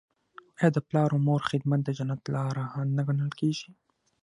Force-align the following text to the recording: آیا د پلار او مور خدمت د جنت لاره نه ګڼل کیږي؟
آیا 0.59 0.69
د 0.75 0.77
پلار 0.87 1.09
او 1.13 1.19
مور 1.27 1.41
خدمت 1.49 1.79
د 1.83 1.89
جنت 1.97 2.21
لاره 2.35 2.65
نه 2.95 3.01
ګڼل 3.07 3.31
کیږي؟ 3.39 3.69